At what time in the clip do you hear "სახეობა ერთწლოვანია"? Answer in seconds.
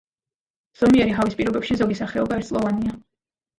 2.01-2.99